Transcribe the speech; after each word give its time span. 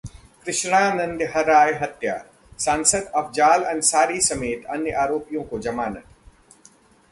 कृष्णानंद 0.45 1.21
राय 1.39 1.73
हत्या: 1.81 2.17
सांसद 2.59 3.11
अफजाल 3.13 3.63
अंसारी 3.65 4.21
समेत 4.21 4.65
अन्य 4.67 4.91
आरोपियों 5.03 5.43
को 5.43 5.59
जमानत 5.59 6.03